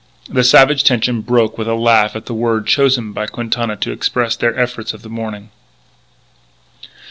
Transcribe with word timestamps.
The 0.27 0.43
savage 0.43 0.83
tension 0.83 1.21
broke 1.21 1.59
with 1.59 1.67
a 1.67 1.75
laugh 1.75 2.15
at 2.15 2.25
the 2.25 2.33
word 2.33 2.65
chosen 2.65 3.13
by 3.13 3.27
Quintana 3.27 3.75
to 3.75 3.91
express 3.91 4.35
their 4.35 4.57
efforts 4.59 4.93
of 4.95 5.03
the 5.03 5.09
morning. 5.09 5.51